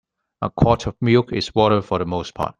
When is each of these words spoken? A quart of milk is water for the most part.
A 0.41 0.49
quart 0.49 0.87
of 0.87 0.95
milk 0.99 1.31
is 1.31 1.53
water 1.53 1.79
for 1.83 1.99
the 1.99 2.07
most 2.07 2.33
part. 2.33 2.49